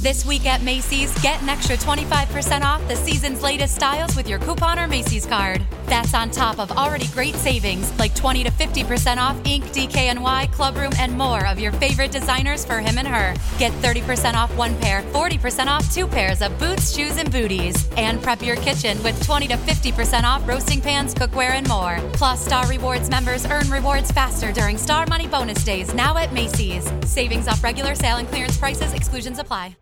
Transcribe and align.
This 0.00 0.24
week 0.24 0.46
at 0.46 0.62
Macy's, 0.62 1.12
get 1.20 1.42
an 1.42 1.50
extra 1.50 1.76
25% 1.76 2.62
off 2.62 2.86
the 2.88 2.96
season's 2.96 3.42
latest 3.42 3.74
styles 3.74 4.16
with 4.16 4.26
your 4.26 4.38
coupon 4.38 4.78
or 4.78 4.88
Macy's 4.88 5.26
card. 5.26 5.62
That's 5.84 6.14
on 6.14 6.30
top 6.30 6.58
of 6.58 6.72
already 6.72 7.06
great 7.08 7.34
savings 7.34 7.92
like 7.98 8.14
20 8.14 8.44
to 8.44 8.50
50% 8.50 9.18
off 9.18 9.38
Ink, 9.44 9.62
DKNY, 9.66 10.46
Clubroom, 10.54 10.98
and 10.98 11.12
more 11.12 11.46
of 11.46 11.60
your 11.60 11.72
favorite 11.72 12.12
designers 12.12 12.64
for 12.64 12.80
him 12.80 12.96
and 12.96 13.06
her. 13.06 13.34
Get 13.58 13.72
30% 13.82 14.36
off 14.36 14.56
one 14.56 14.74
pair, 14.78 15.02
40% 15.12 15.66
off 15.66 15.94
two 15.94 16.06
pairs 16.06 16.40
of 16.40 16.58
boots, 16.58 16.96
shoes, 16.96 17.18
and 17.18 17.30
booties. 17.30 17.86
And 17.98 18.22
prep 18.22 18.40
your 18.40 18.56
kitchen 18.56 19.02
with 19.02 19.22
20 19.22 19.48
to 19.48 19.58
50% 19.58 20.22
off 20.22 20.48
roasting 20.48 20.80
pans, 20.80 21.14
cookware, 21.14 21.50
and 21.50 21.68
more. 21.68 21.98
Plus, 22.14 22.42
Star 22.42 22.66
Rewards 22.68 23.10
members 23.10 23.44
earn 23.44 23.68
rewards 23.68 24.10
faster 24.10 24.50
during 24.50 24.78
Star 24.78 25.04
Money 25.08 25.26
bonus 25.26 25.62
days 25.62 25.92
now 25.92 26.16
at 26.16 26.32
Macy's. 26.32 26.90
Savings 27.04 27.48
off 27.48 27.62
regular 27.62 27.94
sale 27.94 28.16
and 28.16 28.26
clearance 28.28 28.56
prices, 28.56 28.94
exclusions 28.94 29.38
apply. 29.38 29.76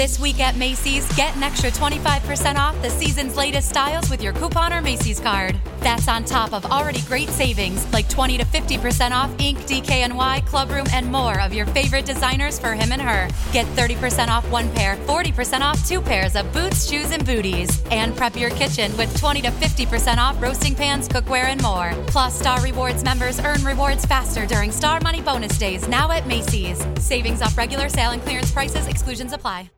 This 0.00 0.18
week 0.18 0.40
at 0.40 0.56
Macy's, 0.56 1.06
get 1.14 1.36
an 1.36 1.42
extra 1.42 1.70
25% 1.70 2.56
off 2.56 2.80
the 2.80 2.88
season's 2.88 3.36
latest 3.36 3.68
styles 3.68 4.08
with 4.08 4.22
your 4.22 4.32
coupon 4.32 4.72
or 4.72 4.80
Macy's 4.80 5.20
card. 5.20 5.60
That's 5.80 6.08
on 6.08 6.24
top 6.24 6.54
of 6.54 6.64
already 6.64 7.02
great 7.02 7.28
savings 7.28 7.86
like 7.92 8.08
20 8.08 8.38
to 8.38 8.44
50% 8.46 9.10
off 9.10 9.30
Ink, 9.38 9.58
DKNY, 9.58 10.40
Clubroom, 10.46 10.90
and 10.94 11.06
more 11.12 11.38
of 11.42 11.52
your 11.52 11.66
favorite 11.66 12.06
designers 12.06 12.58
for 12.58 12.72
him 12.72 12.92
and 12.92 13.02
her. 13.02 13.28
Get 13.52 13.66
30% 13.76 14.28
off 14.28 14.50
one 14.50 14.72
pair, 14.72 14.96
40% 14.96 15.60
off 15.60 15.86
two 15.86 16.00
pairs 16.00 16.34
of 16.34 16.50
boots, 16.54 16.88
shoes, 16.88 17.10
and 17.10 17.26
booties. 17.26 17.82
And 17.90 18.16
prep 18.16 18.36
your 18.36 18.50
kitchen 18.50 18.96
with 18.96 19.14
20 19.20 19.42
to 19.42 19.50
50% 19.50 20.16
off 20.16 20.40
roasting 20.40 20.74
pans, 20.74 21.10
cookware, 21.10 21.44
and 21.44 21.60
more. 21.60 21.92
Plus, 22.06 22.38
Star 22.38 22.62
Rewards 22.62 23.04
members 23.04 23.38
earn 23.40 23.62
rewards 23.64 24.06
faster 24.06 24.46
during 24.46 24.72
Star 24.72 24.98
Money 25.00 25.20
bonus 25.20 25.58
days 25.58 25.86
now 25.88 26.10
at 26.10 26.26
Macy's. 26.26 26.82
Savings 26.98 27.42
off 27.42 27.58
regular 27.58 27.90
sale 27.90 28.12
and 28.12 28.22
clearance 28.22 28.50
prices, 28.50 28.86
exclusions 28.86 29.34
apply. 29.34 29.69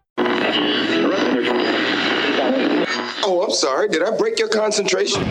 Oh, 3.24 3.42
I'm 3.44 3.50
sorry. 3.52 3.88
Did 3.88 4.02
I 4.02 4.14
break 4.16 4.38
your 4.38 4.48
concentration? 4.48 5.22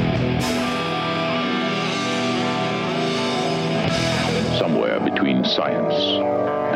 Somewhere 4.57 4.99
between 4.99 5.45
science 5.45 5.93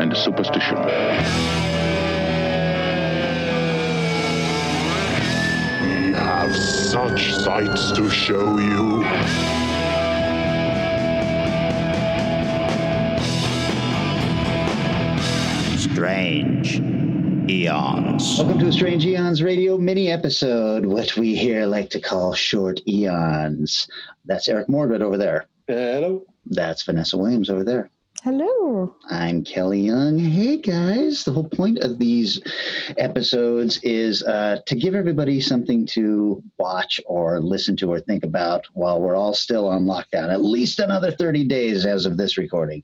and 0.00 0.16
superstition. 0.16 0.76
We 5.82 6.12
have 6.12 6.54
such 6.54 7.34
sights 7.34 7.90
to 7.92 8.08
show 8.08 8.58
you. 8.58 9.65
Welcome 18.34 18.58
to 18.58 18.66
a 18.66 18.72
Strange 18.72 19.06
Eons 19.06 19.42
radio 19.42 19.78
mini 19.78 20.10
episode, 20.10 20.84
what 20.84 21.16
we 21.16 21.34
here 21.36 21.64
like 21.64 21.88
to 21.90 22.00
call 22.00 22.34
short 22.34 22.80
eons. 22.86 23.88
That's 24.26 24.48
Eric 24.48 24.68
Mordred 24.68 25.00
over 25.00 25.16
there. 25.16 25.46
Hello. 25.66 26.26
That's 26.44 26.82
Vanessa 26.82 27.16
Williams 27.16 27.48
over 27.48 27.64
there. 27.64 27.90
Hello. 28.22 28.96
I'm 29.08 29.44
Kelly 29.44 29.80
Young. 29.80 30.18
Hey 30.18 30.56
guys, 30.56 31.24
the 31.24 31.32
whole 31.32 31.48
point 31.48 31.78
of 31.78 31.98
these 31.98 32.42
episodes 32.98 33.78
is 33.82 34.22
uh, 34.24 34.58
to 34.66 34.74
give 34.74 34.94
everybody 34.94 35.40
something 35.40 35.86
to 35.92 36.42
watch 36.58 37.00
or 37.06 37.40
listen 37.40 37.76
to 37.76 37.92
or 37.92 38.00
think 38.00 38.24
about 38.24 38.66
while 38.72 39.00
we're 39.00 39.14
all 39.14 39.32
still 39.34 39.68
on 39.68 39.84
lockdown, 39.84 40.32
at 40.32 40.42
least 40.42 40.80
another 40.80 41.12
30 41.12 41.44
days 41.44 41.86
as 41.86 42.04
of 42.04 42.16
this 42.16 42.36
recording. 42.36 42.82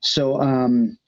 So, 0.00 0.40
um, 0.40 0.98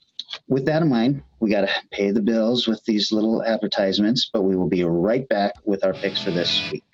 with 0.49 0.65
that 0.67 0.83
in 0.83 0.89
mind, 0.89 1.23
we 1.41 1.51
got 1.51 1.63
to 1.63 1.71
pay 1.91 2.11
the 2.11 2.23
bills 2.23 2.67
with 2.67 2.83
these 2.85 3.13
little 3.13 3.43
advertisements, 3.43 4.31
but 4.33 4.43
we 4.43 4.57
will 4.57 4.69
be 4.69 4.83
right 4.85 5.29
back 5.29 5.53
with 5.65 5.85
our 5.85 5.93
picks 5.93 6.23
for 6.23 6.31
this 6.31 6.71
week. 6.73 6.85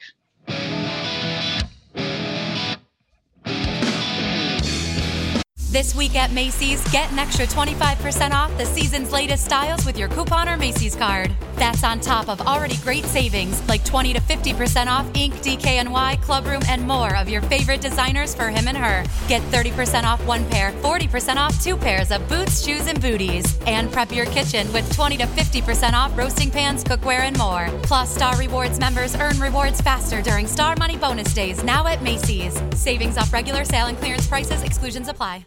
This 5.74 5.92
week 5.92 6.14
at 6.14 6.30
Macy's, 6.30 6.80
get 6.92 7.10
an 7.10 7.18
extra 7.18 7.46
25% 7.46 8.30
off 8.30 8.56
the 8.58 8.64
season's 8.64 9.10
latest 9.10 9.44
styles 9.44 9.84
with 9.84 9.98
your 9.98 10.06
coupon 10.08 10.48
or 10.48 10.56
Macy's 10.56 10.94
card. 10.94 11.32
That's 11.56 11.82
on 11.82 11.98
top 11.98 12.28
of 12.28 12.40
already 12.42 12.76
great 12.76 13.04
savings 13.04 13.60
like 13.68 13.84
20 13.84 14.12
to 14.12 14.20
50% 14.20 14.86
off 14.86 15.04
Ink, 15.16 15.34
DKNY, 15.38 16.18
Clubroom, 16.18 16.64
and 16.68 16.86
more 16.86 17.16
of 17.16 17.28
your 17.28 17.42
favorite 17.42 17.80
designers 17.80 18.36
for 18.36 18.50
him 18.50 18.68
and 18.68 18.76
her. 18.76 19.04
Get 19.26 19.42
30% 19.50 20.04
off 20.04 20.24
one 20.28 20.48
pair, 20.48 20.70
40% 20.74 21.38
off 21.38 21.60
two 21.60 21.76
pairs 21.76 22.12
of 22.12 22.28
boots, 22.28 22.64
shoes, 22.64 22.86
and 22.86 23.02
booties. 23.02 23.58
And 23.66 23.90
prep 23.90 24.12
your 24.12 24.26
kitchen 24.26 24.72
with 24.72 24.88
20 24.94 25.16
to 25.16 25.26
50% 25.26 25.92
off 25.94 26.16
roasting 26.16 26.52
pans, 26.52 26.84
cookware, 26.84 27.22
and 27.26 27.36
more. 27.36 27.68
Plus, 27.82 28.14
Star 28.14 28.38
Rewards 28.38 28.78
members 28.78 29.16
earn 29.16 29.40
rewards 29.40 29.80
faster 29.80 30.22
during 30.22 30.46
Star 30.46 30.76
Money 30.76 30.96
bonus 30.96 31.34
days 31.34 31.64
now 31.64 31.84
at 31.88 32.00
Macy's. 32.00 32.56
Savings 32.76 33.16
off 33.16 33.32
regular 33.32 33.64
sale 33.64 33.86
and 33.86 33.98
clearance 33.98 34.28
prices, 34.28 34.62
exclusions 34.62 35.08
apply. 35.08 35.44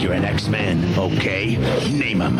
You're 0.00 0.12
an 0.12 0.24
X-Man? 0.24 0.98
Okay. 0.98 1.56
Name 1.90 2.20
him. 2.20 2.36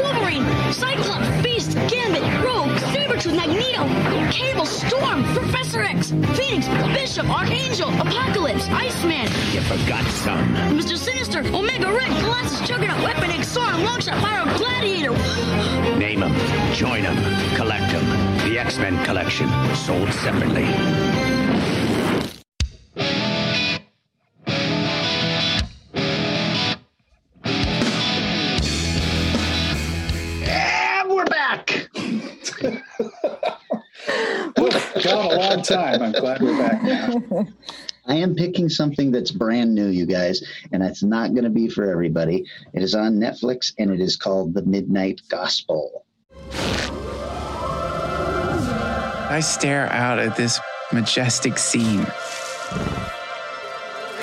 Wolverine, 0.00 0.44
Cyclops, 0.72 1.28
Beast, 1.42 1.74
Gambit, 1.88 2.22
Rogue, 2.44 2.70
Sabretooth, 2.92 3.34
Magneto, 3.36 3.86
Cable, 4.30 4.66
Storm, 4.66 5.24
Professor 5.34 5.82
X, 5.82 6.10
Phoenix, 6.36 6.68
Bishop, 6.94 7.28
Archangel, 7.28 7.88
Apocalypse, 8.00 8.68
Iceman, 8.68 9.26
You 9.52 9.60
forgot 9.62 10.04
some. 10.06 10.54
Mr. 10.76 10.96
Sinister, 10.96 11.40
Omega 11.54 11.92
Red, 11.92 12.10
Colossus, 12.22 12.66
Juggernaut, 12.68 13.02
Weapon 13.02 13.30
X, 13.30 13.56
Sauron, 13.56 13.84
Longshot, 13.84 14.18
Pyro, 14.20 14.44
Gladiator. 14.58 15.12
Name 15.98 16.22
him. 16.22 16.74
Join 16.74 17.02
him. 17.02 17.16
Collect 17.56 17.90
him. 17.92 18.04
The 18.48 18.58
X-Men 18.58 19.02
collection. 19.04 19.48
Sold 19.74 20.12
separately. 20.12 21.39
Time. 35.70 36.02
I'm 36.02 36.12
glad 36.12 36.42
we're 36.42 36.58
back 36.58 36.82
now. 36.82 37.46
I 38.06 38.16
am 38.16 38.34
picking 38.34 38.68
something 38.68 39.12
that's 39.12 39.30
brand 39.30 39.74
new, 39.74 39.88
you 39.88 40.04
guys, 40.06 40.42
and 40.72 40.82
it's 40.82 41.02
not 41.02 41.32
going 41.32 41.44
to 41.44 41.50
be 41.50 41.68
for 41.68 41.90
everybody. 41.90 42.46
It 42.72 42.82
is 42.82 42.94
on 42.94 43.14
Netflix 43.14 43.72
and 43.78 43.90
it 43.90 44.00
is 44.00 44.16
called 44.16 44.54
The 44.54 44.62
Midnight 44.62 45.20
Gospel. 45.28 46.04
I 49.30 49.40
stare 49.42 49.86
out 49.92 50.18
at 50.18 50.36
this 50.36 50.58
majestic 50.92 51.56
scene. 51.56 52.04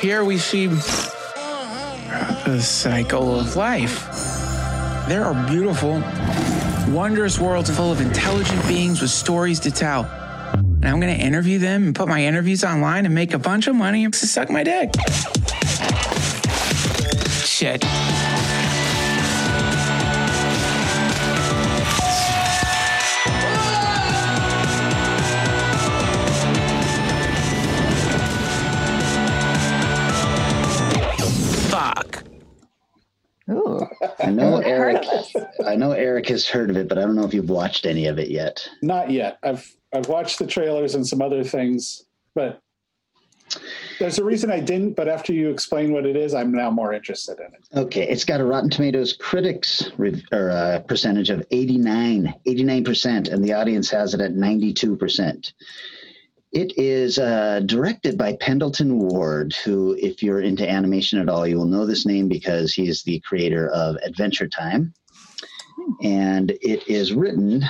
Here 0.01 0.25
we 0.25 0.37
see 0.37 0.67
the 2.45 2.59
cycle 2.61 3.39
of 3.39 3.55
life. 3.55 4.03
There 5.07 5.23
are 5.23 5.47
beautiful, 5.47 6.03
wondrous 6.93 7.39
worlds 7.39 7.73
full 7.73 7.91
of 7.91 8.01
intelligent 8.01 8.67
beings 8.67 8.99
with 9.01 9.11
stories 9.11 9.61
to 9.61 9.71
tell. 9.71 10.26
And 10.77 10.85
I'm 10.85 10.99
going 10.99 11.17
to 11.17 11.23
interview 11.23 11.57
them 11.57 11.87
and 11.87 11.95
put 11.95 12.07
my 12.07 12.23
interviews 12.23 12.63
online 12.63 13.05
and 13.05 13.15
make 13.15 13.33
a 13.33 13.39
bunch 13.39 13.67
of 13.67 13.75
money 13.75 14.05
and 14.05 14.13
suck 14.13 14.49
my 14.51 14.63
dick. 14.63 14.93
Shit. 17.43 17.83
Fuck. 31.71 32.23
Ooh. 33.49 33.87
I 34.19 34.29
know 34.29 34.57
Eric. 34.57 35.03
I 35.65 35.75
know 35.75 35.91
Eric 35.93 36.27
has 36.27 36.47
heard 36.47 36.69
of 36.69 36.77
it, 36.77 36.87
but 36.87 36.99
I 36.99 37.01
don't 37.01 37.15
know 37.15 37.25
if 37.25 37.33
you've 37.33 37.49
watched 37.49 37.87
any 37.87 38.05
of 38.05 38.19
it 38.19 38.29
yet. 38.29 38.69
Not 38.83 39.09
yet. 39.09 39.39
I've 39.41 39.73
I've 39.97 40.09
watched 40.09 40.37
the 40.37 40.47
trailers 40.47 40.93
and 40.93 41.05
some 41.05 41.21
other 41.21 41.43
things, 41.43 42.05
but 42.35 42.61
there's 43.99 44.19
a 44.19 44.23
reason 44.23 44.51
I 44.51 44.59
didn't. 44.59 44.93
But 44.93 45.07
after 45.07 45.33
you 45.33 45.49
explain 45.49 45.91
what 45.91 46.05
it 46.05 46.15
is, 46.15 46.35
I'm 46.35 46.51
now 46.51 46.69
more 46.69 46.93
interested 46.93 47.39
in 47.39 47.45
it. 47.45 47.67
Okay, 47.75 48.07
it's 48.07 48.23
got 48.23 48.39
a 48.39 48.45
Rotten 48.45 48.69
Tomatoes 48.69 49.13
critics 49.13 49.89
or 50.31 50.51
uh, 50.51 50.79
percentage 50.87 51.31
of 51.31 51.43
89, 51.49 52.31
89%, 52.45 53.33
and 53.33 53.43
the 53.43 53.53
audience 53.53 53.89
has 53.89 54.13
it 54.13 54.21
at 54.21 54.33
92%. 54.33 55.53
It 56.53 56.77
is 56.77 57.17
uh, 57.17 57.61
directed 57.65 58.17
by 58.17 58.37
Pendleton 58.39 58.99
Ward, 58.99 59.53
who, 59.65 59.97
if 59.99 60.21
you're 60.21 60.41
into 60.41 60.69
animation 60.69 61.19
at 61.19 61.27
all, 61.27 61.45
you 61.47 61.57
will 61.57 61.65
know 61.65 61.85
this 61.85 62.05
name 62.05 62.29
because 62.29 62.73
he 62.73 62.87
is 62.87 63.03
the 63.03 63.19
creator 63.21 63.69
of 63.71 63.95
Adventure 64.05 64.47
Time. 64.47 64.93
And 66.03 66.51
it 66.61 66.87
is 66.87 67.13
written 67.13 67.63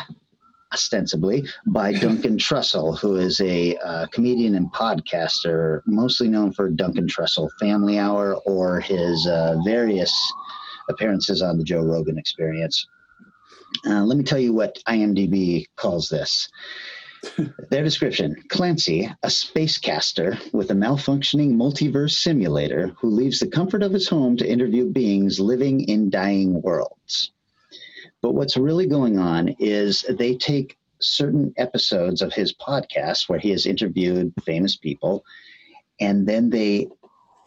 ostensibly 0.74 1.46
by 1.68 1.94
Duncan 2.00 2.38
Trussell, 2.38 2.98
who 2.98 3.16
is 3.16 3.40
a 3.42 3.76
uh, 3.78 4.08
comedian 4.08 4.56
and 4.56 4.72
podcaster, 4.74 5.82
mostly 5.86 6.28
known 6.28 6.52
for 6.52 6.70
Duncan 6.70 7.08
Trussell 7.08 7.50
Family 7.60 7.98
Hour 7.98 8.36
or 8.46 8.80
his 8.80 9.28
uh, 9.28 9.58
various 9.66 10.14
appearances 10.90 11.42
on 11.42 11.58
the 11.58 11.64
Joe 11.64 11.82
Rogan 11.82 12.18
Experience. 12.18 12.88
Uh, 13.86 14.04
let 14.04 14.18
me 14.18 14.24
tell 14.24 14.40
you 14.40 14.54
what 14.54 14.80
IMDb 14.88 15.66
calls 15.76 16.10
this. 16.10 16.50
Their 17.70 17.84
description 17.84 18.36
Clancy, 18.50 19.06
a 19.24 19.28
spacecaster 19.28 20.40
with 20.54 20.72
a 20.72 20.76
malfunctioning 20.76 21.56
multiverse 21.56 22.12
simulator 22.12 22.92
who 23.00 23.10
leaves 23.10 23.40
the 23.40 23.48
comfort 23.48 23.84
of 23.84 23.92
his 23.92 24.08
home 24.08 24.38
to 24.38 24.50
interview 24.50 24.90
beings 24.90 25.40
living 25.40 25.82
in 25.82 26.10
dying 26.10 26.62
worlds. 26.62 27.32
But 28.28 28.34
what's 28.36 28.58
really 28.58 28.88
going 28.88 29.18
on 29.18 29.56
is 29.58 30.02
they 30.10 30.36
take 30.36 30.78
certain 31.00 31.54
episodes 31.56 32.22
of 32.22 32.34
his 32.34 32.54
podcast 32.54 33.30
where 33.30 33.40
he 33.40 33.52
has 33.52 33.66
interviewed 33.66 34.34
famous 34.44 34.76
people 34.76 35.24
and 36.02 36.28
then 36.28 36.50
they 36.50 36.90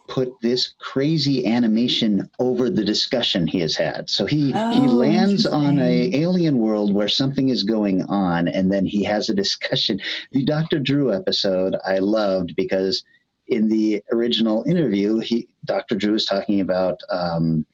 put 0.07 0.33
this 0.41 0.73
crazy 0.79 1.45
animation 1.45 2.27
over 2.39 2.67
the 2.71 2.83
discussion 2.83 3.45
he 3.45 3.59
has 3.59 3.75
had. 3.75 4.09
So 4.09 4.25
he 4.25 4.47
he 4.47 4.53
Oh, 4.55 4.95
lands 5.05 5.45
on 5.45 5.77
a 5.77 6.15
alien 6.15 6.57
world 6.57 6.91
where 6.95 7.07
something 7.07 7.49
is 7.49 7.61
going 7.61 8.01
on, 8.05 8.47
and 8.47 8.71
then 8.71 8.83
he 8.83 9.03
has 9.03 9.29
a 9.29 9.35
discussion. 9.43 9.99
The 10.31 10.43
Dr. 10.43 10.79
Drew 10.79 11.13
episode 11.13 11.75
I 11.85 11.99
loved 11.99 12.55
because 12.55 13.03
in 13.47 13.67
the 13.69 14.01
original 14.11 14.63
interview, 14.63 15.19
he 15.19 15.47
Dr. 15.65 15.93
Drew 15.93 16.15
is 16.15 16.25
talking 16.25 16.59
about 16.59 16.99
um, 17.11 17.67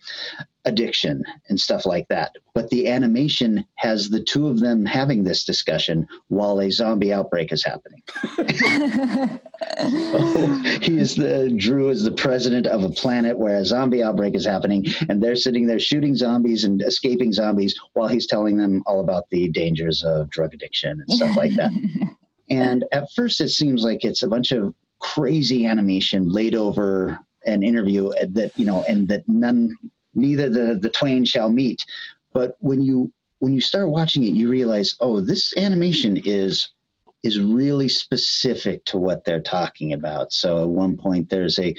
addiction 0.67 1.23
and 1.47 1.59
stuff 1.59 1.85
like 1.85 2.07
that. 2.09 2.35
But 2.53 2.69
the 2.69 2.89
animation 2.89 3.65
has 3.75 4.09
the 4.09 4.21
two 4.21 4.47
of 4.47 4.59
them 4.59 4.85
having 4.85 5.23
this 5.23 5.45
discussion 5.45 6.05
while 6.27 6.59
a 6.59 6.69
zombie 6.69 7.13
outbreak 7.13 7.53
is 7.53 7.63
happening. 7.63 8.03
he 10.81 10.97
is 10.97 11.15
the 11.15 11.53
Drew 11.55 11.89
is 11.89 12.03
the 12.03 12.11
president 12.11 12.67
of 12.67 12.83
a 12.83 12.89
planet 12.89 13.37
where 13.37 13.57
a 13.57 13.65
zombie 13.65 14.03
outbreak 14.03 14.35
is 14.35 14.45
happening, 14.45 14.85
and 15.09 15.23
they're 15.23 15.35
sitting 15.35 15.65
there 15.65 15.79
shooting 15.79 16.15
zombies 16.15 16.65
and 16.65 16.81
escaping 16.81 17.31
zombies 17.31 17.79
while 17.93 18.07
he's 18.07 18.27
telling 18.27 18.57
them 18.57 18.83
all 18.85 18.99
about 18.99 19.29
the 19.29 19.47
dangers 19.49 20.03
of 20.03 20.29
drug 20.29 20.53
addiction 20.53 20.99
and 20.99 21.17
stuff 21.17 21.37
like 21.37 21.55
that. 21.55 21.71
And 22.49 22.85
at 22.93 23.11
first, 23.13 23.41
it 23.41 23.49
seems 23.49 23.83
like 23.83 24.05
it's 24.05 24.23
a 24.23 24.27
bunch 24.27 24.53
of 24.53 24.73
crazy 24.99 25.65
animation 25.65 26.31
laid 26.31 26.55
over 26.55 27.19
an 27.45 27.63
interview 27.63 28.11
that 28.29 28.51
you 28.55 28.65
know, 28.65 28.83
and 28.87 29.07
that 29.07 29.27
none, 29.27 29.75
neither 30.17 30.49
the 30.49 30.75
the 30.75 30.89
twain 30.89 31.25
shall 31.25 31.49
meet. 31.49 31.85
But 32.33 32.57
when 32.59 32.81
you 32.81 33.11
when 33.39 33.53
you 33.53 33.61
start 33.61 33.89
watching 33.89 34.23
it, 34.23 34.33
you 34.33 34.49
realize, 34.49 34.95
oh, 34.99 35.21
this 35.21 35.55
animation 35.57 36.17
is 36.17 36.69
is 37.23 37.39
really 37.39 37.89
specific 37.89 38.85
to 38.85 38.97
what 38.97 39.25
they're 39.25 39.41
talking 39.41 39.93
about. 39.93 40.31
So 40.31 40.63
at 40.63 40.69
one 40.69 40.97
point, 40.97 41.29
there's 41.29 41.59
a 41.59 41.75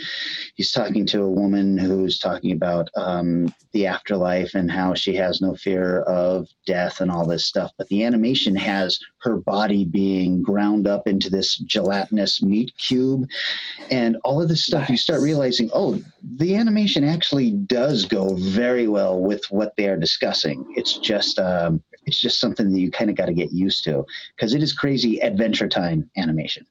he's 0.55 0.73
talking 0.73 1.07
to 1.07 1.23
a 1.23 1.31
woman 1.31 1.79
who's 1.79 2.19
talking 2.19 2.53
about 2.53 2.89
um, 2.97 3.55
the 3.73 3.87
afterlife 3.87 4.55
and 4.55 4.71
how 4.71 4.95
she 4.95 5.15
has 5.15 5.41
no 5.41 5.55
fear 5.55 6.01
of 6.03 6.49
death 6.67 7.01
and 7.01 7.11
all 7.11 7.27
this 7.27 7.47
stuff. 7.47 7.73
But 7.79 7.89
the 7.89 8.05
animation 8.05 8.57
has 8.57 8.99
her 9.23 9.37
body 9.37 9.85
being 9.85 10.43
ground 10.43 10.87
up 10.87 11.07
into 11.07 11.31
this 11.31 11.57
gelatinous 11.57 12.43
meat 12.43 12.73
cube, 12.77 13.29
and 13.91 14.17
all 14.25 14.43
of 14.43 14.49
this 14.49 14.65
stuff. 14.65 14.91
You 14.91 14.97
start 14.97 15.23
realizing, 15.23 15.71
oh, 15.73 16.01
the 16.23 16.57
animation 16.57 17.05
actually 17.05 17.53
does 17.53 18.05
go 18.05 18.35
very 18.35 18.89
well 18.89 19.21
with 19.21 19.45
what 19.51 19.75
they 19.77 19.89
are 19.89 19.97
discussing. 19.97 20.73
It's 20.77 20.99
just 20.99 21.39
um, 21.39 21.83
it's 22.09 22.21
just 22.21 22.41
something 22.41 22.73
that 22.73 22.81
you 22.81 22.91
kind 22.91 23.11
of 23.11 23.17
got 23.17 23.27
to 23.27 23.35
get 23.35 23.53
used 23.53 23.85
to 23.85 24.05
because 24.35 24.55
it 24.55 24.63
is 24.63 24.73
crazy 24.73 25.21
adventure 25.21 25.69
time 25.69 26.11
animation. 26.17 26.67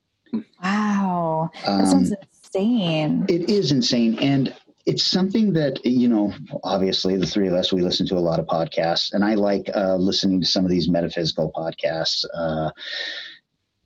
Wow. 0.61 1.49
That 1.65 1.69
Um, 1.69 1.85
sounds 1.85 2.13
insane. 2.33 3.25
It 3.29 3.49
is 3.49 3.71
insane. 3.71 4.19
And 4.19 4.53
it's 4.85 5.03
something 5.03 5.53
that, 5.53 5.85
you 5.85 6.07
know, 6.07 6.33
obviously 6.63 7.17
the 7.17 7.25
three 7.25 7.47
of 7.47 7.53
us, 7.53 7.71
we 7.71 7.81
listen 7.81 8.07
to 8.07 8.17
a 8.17 8.19
lot 8.29 8.39
of 8.39 8.45
podcasts, 8.45 9.13
and 9.13 9.23
I 9.23 9.35
like 9.35 9.69
uh, 9.75 9.95
listening 9.97 10.39
to 10.41 10.47
some 10.47 10.63
of 10.65 10.71
these 10.71 10.89
metaphysical 10.89 11.51
podcasts. 11.53 12.25
Uh, 12.33 12.71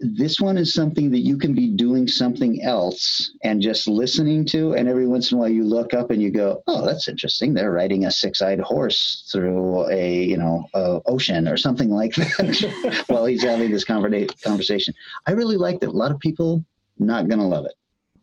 this 0.02 0.42
one 0.42 0.58
is 0.58 0.74
something 0.74 1.12
that 1.12 1.20
you 1.20 1.38
can 1.38 1.54
be 1.54 1.68
doing 1.68 2.08
something 2.08 2.64
else 2.64 3.32
and 3.44 3.62
just 3.62 3.88
listening 3.88 4.46
to, 4.46 4.74
and 4.74 4.90
every 4.90 5.08
once 5.08 5.32
in 5.32 5.38
a 5.38 5.42
while 5.42 5.50
you 5.50 5.64
look 5.64 5.94
up 5.94 6.10
and 6.10 6.22
you 6.22 6.32
go, 6.32 6.64
"Oh, 6.68 6.86
that's 6.86 7.08
interesting. 7.08 7.54
They're 7.54 7.72
riding 7.72 8.06
a 8.06 8.12
six-eyed 8.12 8.60
horse 8.60 9.30
through 9.32 9.88
a, 9.90 10.24
you 10.24 10.38
know, 10.38 10.66
a 10.74 11.02
ocean 11.06 11.48
or 11.48 11.56
something 11.56 11.90
like 11.90 12.16
that," 12.16 13.04
while 13.08 13.26
he's 13.26 13.44
having 13.44 13.72
this 13.72 13.86
conversation. 13.86 14.94
I 15.28 15.32
really 15.32 15.58
liked 15.58 15.84
it. 15.84 15.90
A 15.90 15.92
lot 15.92 16.12
of 16.12 16.20
people 16.20 16.66
not 16.98 17.28
gonna 17.28 17.48
love 17.48 17.66
it. 17.66 17.76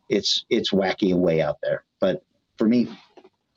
It's 0.09 0.45
it's 0.51 0.73
wacky 0.73 1.15
way 1.15 1.41
out 1.41 1.59
there, 1.63 1.85
but 2.01 2.23
for 2.57 2.67
me, 2.67 2.89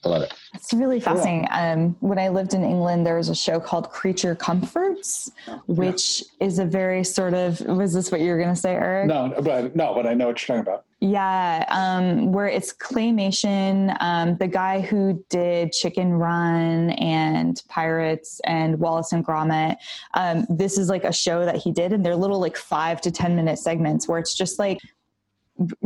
I 0.04 0.10
love 0.10 0.24
it. 0.24 0.34
It's 0.56 0.74
really 0.74 1.00
fascinating. 1.00 1.48
Um, 1.52 1.96
when 2.00 2.18
I 2.18 2.30
lived 2.30 2.56
in 2.56 2.64
England, 2.64 3.06
there 3.06 3.18
was 3.18 3.30
a 3.30 3.36
show 3.36 3.60
called 3.60 3.92
Creature 3.92 4.36
Comforts, 4.36 5.32
which 5.68 6.24
is 6.40 6.58
a 6.58 6.66
very 6.66 7.04
sort 7.04 7.36
of. 7.36 7.60
Was 7.62 7.94
this 7.94 8.12
what 8.12 8.20
you 8.20 8.32
were 8.32 8.38
going 8.38 8.50
to 8.50 8.56
say, 8.56 8.74
Eric? 8.74 9.08
No, 9.08 9.32
but 9.42 9.76
no, 9.76 9.94
but 9.94 10.08
I 10.08 10.16
know 10.16 10.28
what 10.28 10.48
you're 10.48 10.58
talking 10.58 10.72
about. 10.72 10.86
Yeah, 11.02 11.66
um, 11.70 12.32
where 12.32 12.48
it's 12.48 12.74
claymation. 12.74 13.96
Um, 14.00 14.38
the 14.38 14.48
guy 14.48 14.82
who 14.82 15.24
did 15.30 15.72
Chicken 15.72 16.14
Run 16.14 16.92
and 16.92 17.62
Pirates 17.70 18.42
and 18.46 18.80
Wallace 18.80 19.12
and 19.12 19.26
Gromit. 19.26 19.78
Um, 20.16 20.48
this 20.50 20.80
is 20.80 20.90
like 20.90 21.04
a 21.04 21.14
show 21.14 21.46
that 21.46 21.58
he 21.58 21.72
did, 21.72 21.94
and 21.94 22.04
they're 22.04 22.16
little 22.16 22.40
like 22.40 22.58
five 22.58 23.02
to 23.02 23.12
ten 23.12 23.36
minute 23.36 23.60
segments 23.60 24.08
where 24.08 24.18
it's 24.18 24.34
just 24.34 24.58
like 24.58 24.80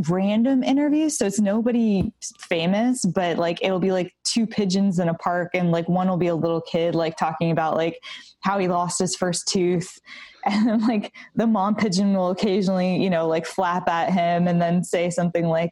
random 0.10 0.64
interviews 0.64 1.18
so 1.18 1.26
it's 1.26 1.40
nobody 1.40 2.12
famous 2.40 3.06
but 3.06 3.38
like 3.38 3.58
it'll 3.62 3.80
be 3.80 3.92
like 3.92 4.14
two 4.24 4.46
pigeons 4.46 5.00
in 5.00 5.08
a 5.08 5.14
park 5.14 5.52
and 5.54 5.72
like 5.72 5.88
one 5.88 6.10
will 6.10 6.18
be 6.18 6.28
a 6.28 6.36
little 6.36 6.62
kid 6.62 6.94
like 6.94 7.16
talking 7.16 7.52
about 7.52 7.76
like 7.76 8.02
how 8.42 8.60
he 8.60 8.68
lost 8.68 9.00
his 9.00 9.16
first 9.16 9.48
tooth. 9.48 10.00
And 10.48 10.68
then 10.68 10.88
like 10.88 11.12
the 11.34 11.48
mom 11.48 11.74
pigeon 11.74 12.14
will 12.14 12.30
occasionally 12.30 13.02
you 13.02 13.10
know 13.10 13.28
like 13.28 13.48
flap 13.48 13.90
at 13.90 14.14
him 14.14 14.48
and 14.48 14.62
then 14.62 14.84
say 14.84 15.10
something 15.10 15.46
like 15.46 15.72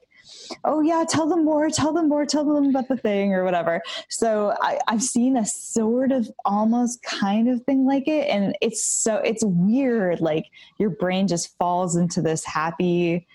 oh 0.65 0.81
yeah 0.81 1.05
tell 1.07 1.29
them 1.29 1.45
more 1.45 1.69
tell 1.69 1.93
them 1.93 2.09
more 2.09 2.25
tell 2.25 2.43
them 2.43 2.71
about 2.71 2.87
the 2.87 2.97
thing 2.97 3.35
or 3.35 3.43
whatever. 3.43 3.83
So 4.09 4.55
I, 4.63 4.79
i've 4.87 5.03
seen 5.03 5.37
a 5.37 5.45
sort 5.45 6.11
of 6.11 6.27
almost 6.43 7.03
kind 7.03 7.49
of 7.49 7.61
thing 7.65 7.85
like 7.85 8.07
it 8.07 8.27
and 8.29 8.57
it's 8.61 8.83
so 8.83 9.17
it's 9.17 9.43
weird 9.45 10.21
like 10.21 10.45
your 10.79 10.89
brain 10.89 11.27
just 11.27 11.55
falls 11.59 11.95
into 11.95 12.23
this 12.23 12.43
happy 12.43 13.27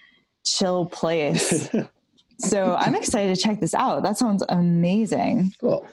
chill 0.44 0.87
place 0.87 1.69
so 2.38 2.75
i'm 2.79 2.94
excited 2.94 3.35
to 3.35 3.40
check 3.40 3.61
this 3.61 3.75
out 3.75 4.02
that 4.02 4.17
sounds 4.17 4.43
amazing 4.49 5.52
Cool. 5.61 5.87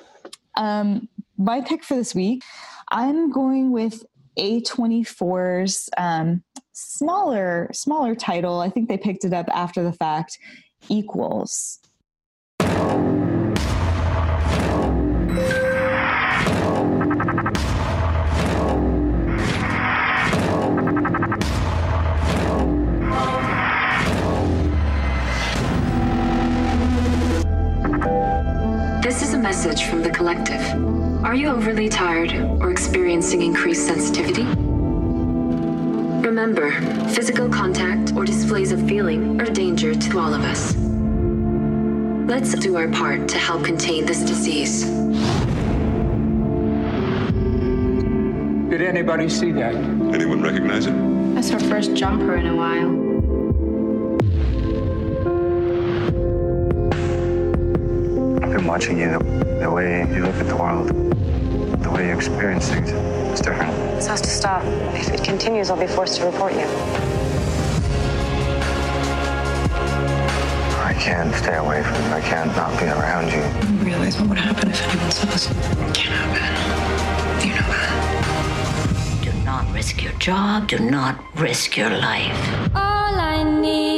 um, 0.55 1.07
my 1.37 1.61
pick 1.61 1.83
for 1.83 1.95
this 1.95 2.15
week, 2.15 2.43
I'm 2.89 3.31
going 3.31 3.71
with 3.71 4.05
A24's 4.39 5.89
um, 5.97 6.43
smaller 6.71 7.69
smaller 7.73 8.15
title. 8.15 8.59
I 8.61 8.69
think 8.69 8.87
they 8.87 8.97
picked 8.97 9.25
it 9.25 9.33
up 9.33 9.47
after 9.53 9.83
the 9.83 9.93
fact. 9.93 10.39
Equals. 10.87 11.79
Are 31.35 31.37
you 31.37 31.49
overly 31.49 31.89
tired 31.89 32.33
or 32.61 32.71
experiencing 32.71 33.41
increased 33.41 33.85
sensitivity? 33.85 34.45
Remember, 36.25 36.71
physical 37.09 37.49
contact 37.49 38.13
or 38.15 38.23
displays 38.23 38.71
of 38.71 38.87
feeling 38.87 39.41
are 39.41 39.43
a 39.43 39.51
danger 39.51 39.93
to 39.93 40.17
all 40.17 40.33
of 40.33 40.45
us. 40.45 40.77
Let's 42.25 42.55
do 42.55 42.77
our 42.77 42.87
part 42.87 43.27
to 43.27 43.37
help 43.37 43.65
contain 43.65 44.05
this 44.05 44.21
disease. 44.21 44.85
Did 48.69 48.81
anybody 48.81 49.27
see 49.27 49.51
that? 49.51 49.75
Anyone 49.75 50.41
recognize 50.41 50.85
it? 50.85 50.93
That's 51.35 51.51
our 51.51 51.59
first 51.59 51.95
jumper 51.95 52.37
in 52.37 52.47
a 52.47 52.55
while. 52.55 52.91
I've 58.41 58.53
been 58.53 58.65
watching 58.65 58.97
you. 58.99 59.09
The, 59.09 59.19
the 59.59 59.69
way 59.69 60.07
you 60.13 60.23
look 60.23 60.35
at 60.35 60.47
the 60.47 60.55
world, 60.55 61.04
the 61.95 62.01
way 62.01 62.09
you 62.09 62.15
experience 62.15 62.69
things, 62.69 62.89
it's 63.31 63.41
different. 63.41 63.71
This 63.95 64.07
has 64.07 64.21
to 64.21 64.29
stop. 64.29 64.63
If 64.95 65.09
it 65.13 65.23
continues, 65.23 65.69
I'll 65.69 65.79
be 65.79 65.87
forced 65.87 66.17
to 66.17 66.25
report 66.25 66.53
you. 66.53 66.67
I 70.83 70.93
can't 70.99 71.33
stay 71.35 71.55
away 71.55 71.83
from 71.83 71.95
you. 71.95 72.09
I 72.09 72.21
can't 72.21 72.55
not 72.55 72.77
be 72.79 72.85
around 72.85 73.31
you. 73.31 73.43
You 73.77 73.85
realize 73.85 74.19
what 74.19 74.29
would 74.29 74.37
happen 74.37 74.69
if 74.69 74.81
anyone 74.89 75.11
saw 75.11 75.27
us? 75.29 75.51
It 75.51 75.95
can't 75.95 76.37
happen. 76.37 77.47
You 77.47 77.55
know 77.55 77.67
that. 77.71 79.21
Do 79.23 79.31
not 79.45 79.73
risk 79.73 80.03
your 80.03 80.13
job. 80.13 80.67
Do 80.67 80.79
not 80.79 81.23
risk 81.39 81.77
your 81.77 81.89
life. 81.89 82.37
All 82.75 83.15
I 83.19 83.43
need 83.43 83.94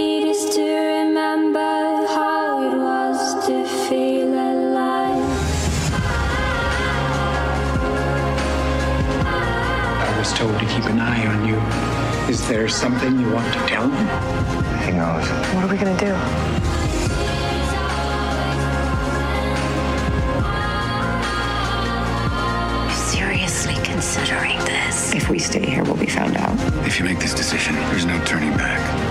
was 10.30 10.38
told 10.38 10.60
to 10.60 10.66
keep 10.66 10.84
an 10.86 11.00
eye 11.00 11.26
on 11.26 11.48
you. 11.48 11.56
Is 12.30 12.46
there 12.50 12.68
something 12.68 13.18
you 13.20 13.30
want 13.32 13.54
to 13.54 13.60
tell 13.66 13.88
me? 13.88 13.98
He 14.86 14.92
knows. 14.92 15.26
What 15.54 15.64
are 15.64 15.72
we 15.72 15.78
gonna 15.78 15.98
do? 15.98 16.14
Seriously 23.10 23.76
considering 23.84 24.58
this. 24.66 25.14
If 25.14 25.30
we 25.30 25.40
stay 25.40 25.66
here, 25.66 25.84
we'll 25.84 25.96
be 25.96 26.08
found 26.08 26.36
out. 26.36 26.58
If 26.86 27.00
you 27.00 27.06
make 27.06 27.20
this 27.20 27.34
decision, 27.34 27.76
there's 27.76 28.06
no 28.06 28.22
turning 28.26 28.52
back. 28.52 29.07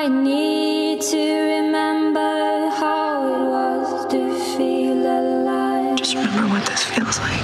I 0.00 0.06
need 0.06 1.02
to 1.02 1.18
remember 1.18 2.70
how 2.70 3.26
it 3.26 3.50
was 3.50 4.06
to 4.12 4.38
feel 4.56 4.96
alive. 4.96 5.98
Just 5.98 6.14
remember 6.14 6.46
what 6.54 6.64
this 6.66 6.84
feels 6.84 7.18
like. 7.18 7.40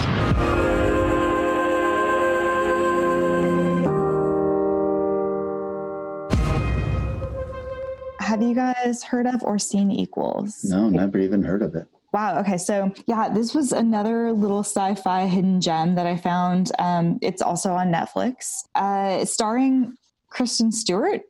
Have 8.21 8.41
you 8.41 8.55
guys 8.55 9.03
heard 9.03 9.27
of 9.27 9.43
or 9.43 9.59
seen 9.59 9.91
Equals? 9.91 10.63
No, 10.63 10.89
never 10.89 11.19
even 11.19 11.43
heard 11.43 11.61
of 11.61 11.75
it. 11.75 11.89
Wow. 12.13 12.39
Okay. 12.39 12.59
So, 12.59 12.95
yeah, 13.09 13.31
this 13.31 13.53
was 13.53 13.73
another 13.73 14.31
little 14.31 14.61
sci 14.61 14.95
fi 14.95 15.27
hidden 15.27 15.61
gem 15.61 15.97
that 15.97 16.07
I 16.07 16.17
found. 16.17 16.71
Um, 16.79 17.19
it's 17.21 17.43
also 17.43 17.73
on 17.73 17.91
Netflix, 17.91 18.63
uh, 18.77 19.25
starring 19.25 19.97
Kristen 20.29 20.71
Stewart 20.71 21.23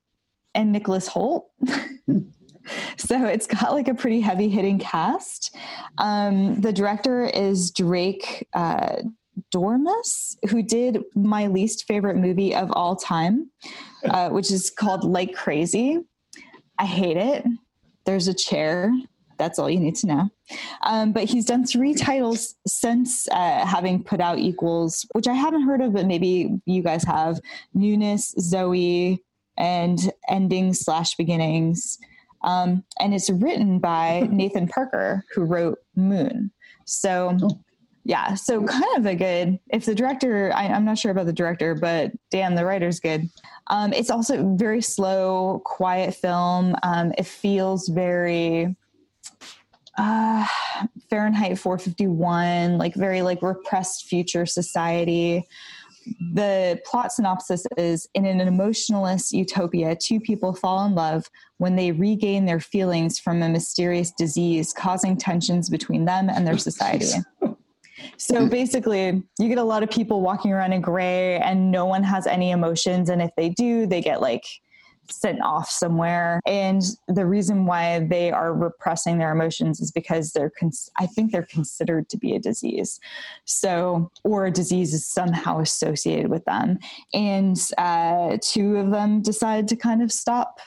and 0.55 0.73
Nicholas 0.73 1.09
Hoult. 1.09 1.45
so, 2.97 3.27
it's 3.27 3.47
got 3.47 3.73
like 3.73 3.89
a 3.89 3.95
pretty 3.95 4.21
heavy 4.21 4.49
hitting 4.49 4.79
cast. 4.79 5.57
Um, 5.99 6.61
the 6.61 6.73
director 6.73 7.25
is 7.25 7.71
Drake 7.71 8.49
uh, 8.55 8.97
Doremus, 9.51 10.37
who 10.51 10.63
did 10.63 11.03
my 11.15 11.47
least 11.47 11.87
favorite 11.87 12.17
movie 12.17 12.55
of 12.55 12.71
all 12.73 12.97
time, 12.97 13.51
uh, 14.05 14.31
which 14.31 14.51
is 14.51 14.71
called 14.71 15.05
Like 15.05 15.35
Crazy. 15.35 16.01
I 16.79 16.87
hate 16.87 17.17
it. 17.17 17.45
There's 18.05 18.29
a 18.29 18.35
chair. 18.35 18.93
That's 19.39 19.59
all 19.59 19.69
you 19.69 19.81
need 19.81 19.97
to 19.97 20.07
know. 20.07 20.31
Um, 20.83 21.13
but 21.13 21.25
he's 21.25 21.45
done 21.45 21.67
three 21.67 21.95
titles 21.95 22.55
since 22.67 23.29
uh, 23.29 23.67
having 23.67 24.05
put 24.05 24.21
out 24.21 24.39
Equals, 24.39 25.07
which 25.13 25.27
I 25.27 25.35
haven't 25.35 25.63
heard 25.63 25.81
of, 25.81 25.93
but 25.93 26.07
maybe 26.07 26.61
you 26.67 26.83
guys 26.83 27.03
have. 27.05 27.41
Newness, 27.75 28.35
Zoe, 28.39 29.23
and 29.57 30.13
endings 30.29 30.81
slash 30.81 31.15
Beginnings. 31.17 31.99
Um, 32.43 32.85
and 33.01 33.15
it's 33.15 33.31
written 33.31 33.79
by 33.79 34.29
Nathan 34.31 34.69
Parker, 34.69 35.25
who 35.35 35.43
wrote 35.43 35.79
Moon. 35.97 36.51
So, 36.85 37.39
yeah, 38.05 38.35
so 38.35 38.65
kind 38.65 38.85
of 38.97 39.07
a 39.07 39.15
good. 39.15 39.59
If 39.71 39.87
the 39.87 39.95
director, 39.95 40.53
I, 40.55 40.67
I'm 40.67 40.85
not 40.85 40.99
sure 40.99 41.11
about 41.11 41.27
the 41.27 41.33
director, 41.33 41.75
but 41.75 42.13
damn, 42.31 42.55
the 42.55 42.65
writer's 42.65 43.01
good. 43.01 43.29
Um, 43.69 43.93
it's 43.95 44.11
also 44.11 44.55
very 44.57 44.83
slow, 44.83 45.63
quiet 45.65 46.15
film. 46.15 46.77
Um, 46.83 47.13
it 47.17 47.27
feels 47.27 47.89
very 47.89 48.77
uh, 49.97 50.47
Fahrenheit 51.09 51.59
451, 51.59 52.79
like 52.79 52.95
very 52.95 53.23
like 53.23 53.41
repressed 53.43 54.07
future 54.07 54.45
society. 54.45 55.47
The 56.33 56.81
plot 56.85 57.13
synopsis 57.13 57.67
is 57.77 58.09
in 58.15 58.27
an 58.27 58.41
emotionalist 58.41 59.33
utopia, 59.33 59.97
two 59.97 60.21
people 60.21 60.55
fall 60.55 60.85
in 60.87 60.95
love 60.95 61.31
when 61.59 61.77
they 61.77 61.93
regain 61.93 62.45
their 62.47 62.61
feelings 62.61 63.19
from 63.19 63.43
a 63.43 63.49
mysterious 63.49 64.13
disease 64.13 64.73
causing 64.73 65.17
tensions 65.17 65.71
between 65.71 66.05
them 66.05 66.29
and 66.29 66.47
their 66.47 66.59
society. 66.59 67.13
So 68.17 68.49
basically, 68.49 69.23
you 69.39 69.49
get 69.49 69.59
a 69.59 69.65
lot 69.65 69.83
of 69.83 69.91
people 69.91 70.21
walking 70.21 70.53
around 70.53 70.73
in 70.73 70.81
gray 70.81 71.39
and 71.39 71.71
no 71.71 71.87
one 71.87 72.03
has 72.03 72.27
any 72.27 72.51
emotions. 72.51 73.09
And 73.09 73.23
if 73.23 73.31
they 73.37 73.51
do, 73.51 73.87
they 73.87 74.01
get 74.01 74.21
like 74.21 74.45
sent 75.11 75.41
off 75.43 75.71
somewhere. 75.71 76.41
And 76.47 76.83
the 77.09 77.27
reason 77.27 77.67
why 77.67 78.07
they 78.09 78.31
are 78.31 78.55
repressing 78.55 79.19
their 79.19 79.33
emotions 79.33 79.81
is 79.81 79.91
because 79.91 80.33
they're, 80.33 80.53
cons- 80.59 80.91
I 80.99 81.07
think 81.07 81.33
they're 81.33 81.43
considered 81.51 82.09
to 82.11 82.19
be 82.19 82.35
a 82.35 82.39
disease. 82.39 83.01
So, 83.45 84.11
or 84.25 84.47
a 84.47 84.51
disease 84.51 84.95
is 84.95 85.07
somehow 85.07 85.61
associated 85.61 86.29
with 86.31 86.45
them. 86.45 86.79
And 87.13 87.59
uh, 87.79 88.39
two 88.41 88.77
of 88.77 88.91
them 88.91 89.23
decide 89.23 89.69
to 89.69 89.77
kind 89.77 90.03
of 90.03 90.13
stop 90.13 90.59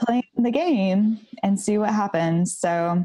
playing 0.00 0.24
the 0.36 0.50
game 0.50 1.20
and 1.42 1.58
see 1.58 1.78
what 1.78 1.90
happens. 1.90 2.56
So, 2.56 3.04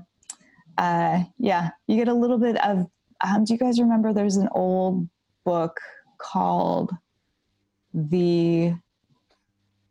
uh, 0.77 1.23
yeah, 1.37 1.69
you 1.87 1.95
get 1.95 2.07
a 2.07 2.13
little 2.13 2.37
bit 2.37 2.63
of. 2.65 2.87
Um, 3.21 3.43
do 3.43 3.53
you 3.53 3.59
guys 3.59 3.81
remember 3.81 4.13
there's 4.13 4.37
an 4.37 4.47
old 4.53 5.09
book 5.43 5.77
called 6.19 6.91
The 7.93 8.73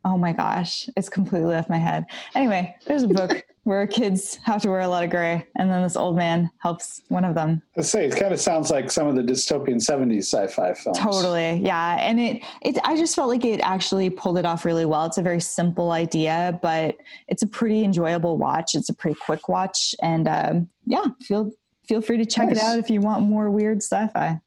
oh 0.09 0.17
my 0.17 0.33
gosh, 0.33 0.89
it's 0.97 1.07
completely 1.07 1.49
left 1.49 1.69
my 1.69 1.77
head. 1.77 2.05
Anyway, 2.33 2.75
there's 2.87 3.03
a 3.03 3.07
book 3.07 3.45
where 3.63 3.85
kids 3.85 4.39
have 4.43 4.59
to 4.63 4.69
wear 4.69 4.79
a 4.79 4.87
lot 4.87 5.03
of 5.03 5.11
gray, 5.11 5.45
and 5.57 5.69
then 5.69 5.83
this 5.83 5.95
old 5.95 6.15
man 6.15 6.49
helps 6.57 7.03
one 7.09 7.23
of 7.23 7.35
them. 7.35 7.61
Let's 7.77 7.89
say 7.89 8.07
it 8.07 8.15
kind 8.15 8.33
of 8.33 8.39
sounds 8.39 8.71
like 8.71 8.89
some 8.89 9.05
of 9.05 9.15
the 9.15 9.21
dystopian 9.21 9.75
'70s 9.75 10.23
sci-fi 10.23 10.73
films. 10.73 10.97
Totally, 10.97 11.57
yeah. 11.63 11.97
And 11.99 12.19
it, 12.19 12.41
it, 12.63 12.79
I 12.83 12.97
just 12.97 13.15
felt 13.15 13.29
like 13.29 13.45
it 13.45 13.59
actually 13.61 14.09
pulled 14.09 14.39
it 14.39 14.45
off 14.45 14.65
really 14.65 14.85
well. 14.85 15.05
It's 15.05 15.19
a 15.19 15.21
very 15.21 15.41
simple 15.41 15.91
idea, 15.91 16.57
but 16.63 16.97
it's 17.27 17.43
a 17.43 17.47
pretty 17.47 17.83
enjoyable 17.83 18.37
watch. 18.37 18.73
It's 18.73 18.89
a 18.89 18.93
pretty 18.95 19.19
quick 19.23 19.47
watch, 19.47 19.93
and 20.01 20.27
um, 20.27 20.69
yeah, 20.87 21.05
feel 21.21 21.51
feel 21.87 22.01
free 22.01 22.17
to 22.17 22.25
check 22.25 22.47
Nice. 22.47 22.57
it 22.57 22.63
out 22.63 22.79
if 22.79 22.89
you 22.89 22.99
want 22.99 23.21
more 23.23 23.51
weird 23.51 23.83
sci-fi. 23.83 24.41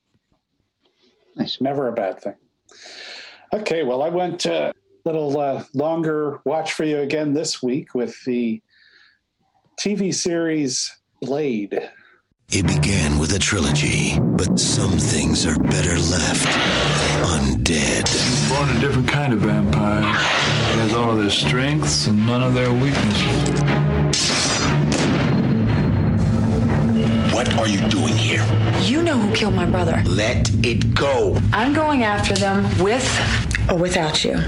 Nice, 1.37 1.61
never 1.61 1.87
a 1.87 1.93
bad 1.93 2.21
thing. 2.21 2.35
Okay, 3.55 3.85
well, 3.85 4.03
I 4.03 4.09
went 4.09 4.47
a 4.47 4.73
little 5.05 5.39
uh, 5.39 5.65
longer 5.75 6.41
watch 6.45 6.73
for 6.73 6.85
you 6.85 6.99
again 6.99 7.33
this 7.35 7.63
week 7.63 7.95
with 7.95 8.23
the 8.25 8.63
TV 9.81 10.15
series 10.15 10.95
Blade. 11.21 11.91
It 12.51 12.67
began 12.67 13.19
with 13.19 13.33
a 13.33 13.39
trilogy, 13.39 14.19
but 14.21 14.59
some 14.59 14.99
things 14.99 15.47
are 15.47 15.59
better 15.59 15.97
left 15.97 16.47
undead. 17.25 18.05
Born 18.51 18.77
a 18.77 18.81
different 18.81 19.09
kind 19.09 19.33
of 19.33 19.41
vampire. 19.41 20.03
He 20.03 20.79
has 20.81 20.95
all 20.95 21.13
of 21.13 21.19
their 21.19 21.31
strengths 21.31 22.07
and 22.09 22.27
none 22.27 22.43
of 22.43 22.55
their 22.55 22.73
weaknesses. 22.73 23.63
What 27.33 27.55
are 27.55 27.67
you 27.67 27.81
doing 27.89 28.15
here? 28.15 28.45
You 28.83 29.03
know 29.03 29.17
who 29.19 29.35
killed 29.35 29.55
my 29.55 29.67
brother. 29.67 30.03
Let 30.07 30.51
it 30.65 30.95
go. 30.95 31.39
I'm 31.53 31.73
going 31.73 32.03
after 32.03 32.35
them 32.35 32.65
with 32.79 33.09
or 33.71 33.79
without 33.79 34.25
you. 34.25 34.43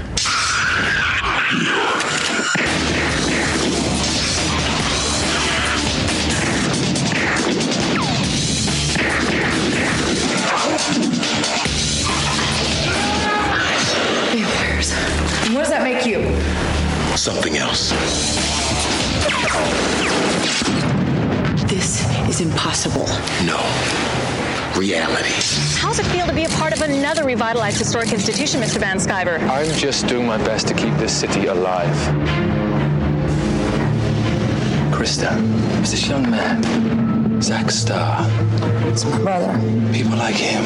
Make 15.85 16.07
you? 16.07 16.23
Something 17.15 17.57
else. 17.57 17.91
This 21.69 22.03
is 22.27 22.41
impossible. 22.41 23.05
No. 23.45 23.59
Reality. 24.75 25.29
How's 25.77 25.99
it 25.99 26.07
feel 26.07 26.25
to 26.25 26.33
be 26.33 26.45
a 26.45 26.49
part 26.49 26.73
of 26.73 26.81
another 26.81 27.23
revitalized 27.23 27.77
historic 27.77 28.13
institution, 28.13 28.61
Mr. 28.61 28.79
Van 28.79 28.97
Sciver? 28.97 29.39
I'm 29.47 29.71
just 29.77 30.07
doing 30.07 30.25
my 30.25 30.39
best 30.39 30.67
to 30.69 30.73
keep 30.73 30.95
this 30.95 31.15
city 31.15 31.45
alive. 31.45 31.95
Krista, 34.91 35.37
it's 35.81 35.91
this 35.91 36.07
young 36.07 36.27
man, 36.31 36.63
Zack 37.41 37.69
Starr. 37.69 38.25
It's 38.87 39.05
my 39.05 39.17
brother. 39.19 39.53
People 39.93 40.17
like 40.17 40.35
him, 40.35 40.63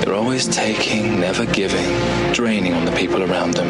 they're 0.00 0.14
always 0.14 0.46
taking, 0.46 1.20
never 1.20 1.46
giving, 1.46 1.86
draining 2.32 2.74
on 2.74 2.84
the 2.84 2.92
people 2.92 3.22
around 3.22 3.54
them, 3.54 3.68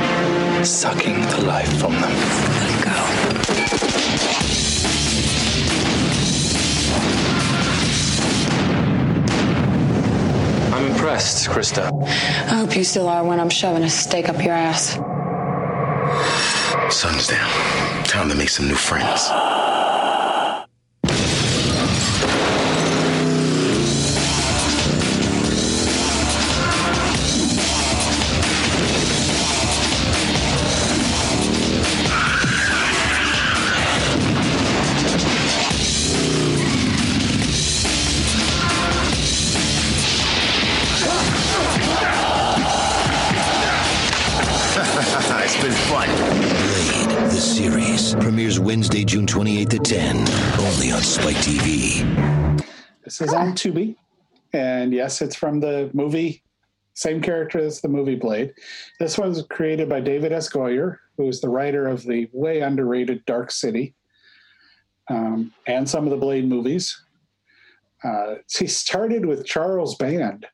sucking 0.65 1.21
the 1.21 1.45
life 1.45 1.79
from 1.79 1.93
them. 1.93 2.11
Let 2.11 2.85
go. 2.85 3.59
I'm 10.75 10.91
impressed, 10.91 11.49
Krista. 11.49 11.93
I 12.05 12.57
hope 12.57 12.77
you 12.77 12.85
still 12.85 13.09
are 13.09 13.25
when 13.25 13.38
I'm 13.38 13.50
shoving 13.50 13.83
a 13.83 13.91
stake 13.91 14.29
up 14.29 14.43
your 14.43 14.55
ass. 14.55 14.99
Sun's 16.95 17.27
down. 17.27 18.05
Time 18.05 18.29
to 18.29 18.35
make 18.35 18.49
some 18.49 18.67
new 18.67 18.75
friends. 18.75 19.29
This 53.18 53.30
is 53.30 53.34
on 53.34 53.52
Tubi, 53.52 53.96
and 54.52 54.92
yes, 54.92 55.20
it's 55.22 55.34
from 55.34 55.58
the 55.58 55.90
movie. 55.92 56.44
Same 56.94 57.20
character 57.20 57.58
as 57.58 57.80
the 57.80 57.88
movie 57.88 58.14
Blade. 58.14 58.54
This 59.00 59.18
one's 59.18 59.42
created 59.42 59.88
by 59.88 60.00
David 60.00 60.30
S. 60.30 60.48
Goyer, 60.48 60.98
who 61.16 61.26
is 61.26 61.40
the 61.40 61.48
writer 61.48 61.88
of 61.88 62.04
the 62.04 62.28
way 62.32 62.60
underrated 62.60 63.25
Dark 63.25 63.50
City 63.50 63.96
um, 65.08 65.52
and 65.66 65.88
some 65.88 66.04
of 66.04 66.10
the 66.10 66.16
Blade 66.16 66.48
movies. 66.48 67.00
Uh, 68.04 68.37
he 68.56 68.68
started 68.68 69.26
with 69.26 69.44
Charles 69.44 69.96
Band. 69.96 70.46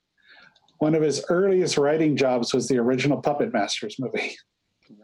One 0.79 0.95
of 0.95 1.03
his 1.03 1.23
earliest 1.29 1.77
writing 1.77 2.17
jobs 2.17 2.55
was 2.55 2.67
the 2.67 2.79
original 2.79 3.21
Puppet 3.21 3.53
Masters 3.53 3.97
movie. 3.99 4.37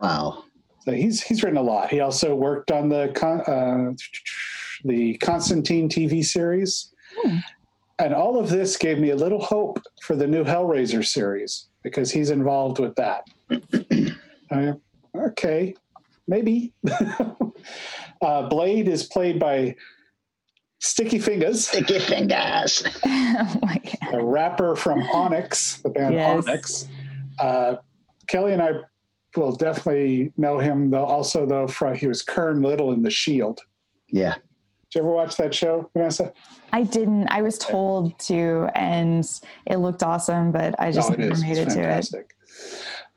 Wow. 0.01 0.45
So 0.87 0.93
he's 0.93 1.23
he's 1.23 1.43
written 1.43 1.59
a 1.59 1.63
lot. 1.63 1.91
He 1.91 2.01
also 2.01 2.35
worked 2.35 2.71
on 2.71 2.89
the 2.89 3.13
uh, 3.23 3.93
the 4.85 5.19
Constantine 5.19 5.91
TV 5.91 6.25
series, 6.25 6.95
and 7.99 8.15
all 8.15 8.39
of 8.39 8.49
this 8.49 8.77
gave 8.77 8.99
me 8.99 9.11
a 9.11 9.17
little 9.17 9.41
hope 9.43 9.81
for 10.03 10.17
the 10.17 10.27
new 10.27 10.45
Hellraiser 10.45 11.05
series 11.05 11.69
because 11.83 12.11
he's 12.11 12.31
involved 12.31 12.79
with 12.79 12.95
that. 12.97 13.25
Uh, 14.53 14.73
okay, 15.15 15.73
maybe. 16.27 16.73
uh, 18.21 18.49
Blade 18.49 18.89
is 18.89 19.05
played 19.05 19.39
by 19.39 19.77
Sticky 20.81 21.21
Fingaz. 21.21 21.69
Sticky 21.69 21.99
Fingaz. 22.01 22.85
oh 23.07 23.59
my 23.63 23.81
God. 24.03 24.15
a 24.15 24.25
rapper 24.25 24.75
from 24.75 25.03
Onyx, 25.15 25.77
the 25.83 25.91
band 25.91 26.15
Yes. 26.15 26.49
Onyx. 26.49 26.89
Uh, 27.39 27.77
Kelly 28.27 28.53
and 28.55 28.61
I 28.61 28.73
will 29.37 29.55
definitely 29.55 30.33
know 30.37 30.59
him 30.59 30.91
though. 30.91 31.05
Also, 31.05 31.47
though, 31.47 31.69
from 31.69 31.95
he 31.95 32.09
was 32.09 32.23
Kern 32.23 32.61
Little 32.63 32.93
in 32.93 33.03
The 33.03 33.11
Shield. 33.11 33.61
Yeah. 34.09 34.35
Did 34.91 34.99
you 34.99 35.05
ever 35.05 35.15
watch 35.15 35.37
that 35.37 35.55
show, 35.55 35.89
Vanessa? 35.95 36.33
I 36.73 36.83
didn't. 36.83 37.29
I 37.29 37.43
was 37.43 37.59
told 37.59 38.19
to, 38.21 38.69
and 38.75 39.25
it 39.67 39.77
looked 39.77 40.03
awesome, 40.03 40.51
but 40.51 40.75
I 40.81 40.91
just 40.91 41.11
No, 41.11 41.15
it 41.15 41.19
never 41.21 41.33
is. 41.35 41.43
made 41.43 41.59
It's 41.59 41.75
it 41.75 41.77
to 41.77 41.81
it. 41.81 41.85
fantastic. 41.85 42.35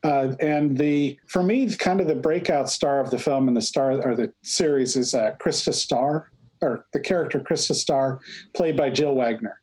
Uh, 0.04 0.36
and 0.40 0.78
the 0.78 1.18
for 1.28 1.42
me, 1.42 1.74
kind 1.76 2.00
of 2.00 2.08
the 2.08 2.14
breakout 2.16 2.70
star 2.70 3.00
of 3.00 3.10
the 3.10 3.18
film 3.18 3.48
and 3.48 3.58
the 3.58 3.62
star 3.62 3.94
or 4.08 4.16
the 4.16 4.32
series 4.44 4.96
is 4.96 5.16
uh, 5.16 5.36
Krista 5.42 5.74
Starr, 5.74 6.30
or 6.62 6.86
the 6.94 7.00
character 7.00 7.40
Krista 7.40 7.74
Starr, 7.74 8.20
played 8.54 8.78
by 8.78 8.90
Jill 8.92 9.16
Wagner, 9.16 9.60